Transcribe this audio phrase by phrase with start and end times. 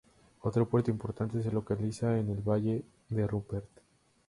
[0.41, 3.69] Otro puerto importante se localiza en el Valle de Rupert.